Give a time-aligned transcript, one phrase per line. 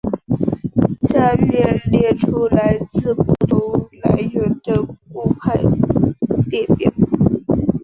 [1.07, 5.59] 下面列出来自不同来源的部派
[6.49, 6.91] 列表。